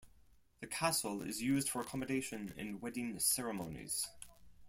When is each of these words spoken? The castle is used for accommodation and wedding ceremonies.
The 0.61 0.65
castle 0.65 1.21
is 1.21 1.43
used 1.43 1.69
for 1.69 1.79
accommodation 1.81 2.55
and 2.57 2.81
wedding 2.81 3.19
ceremonies. 3.19 4.07